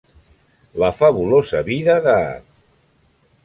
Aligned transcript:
La 0.83 0.89
fabulosa 1.01 1.61
vida 1.69 2.01
de... 2.09 2.19